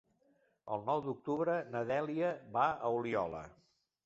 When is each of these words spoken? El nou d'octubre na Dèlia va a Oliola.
El 0.75 0.81
nou 0.87 1.03
d'octubre 1.09 1.57
na 1.75 1.83
Dèlia 1.93 2.33
va 2.57 2.65
a 2.89 2.93
Oliola. 2.97 3.45